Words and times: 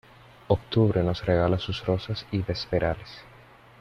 Octubre 0.47 1.03
nos 1.03 1.23
regala 1.23 1.59
sus 1.59 1.85
rosas 1.85 2.25
y 2.31 2.41
vesperales. 2.41 3.21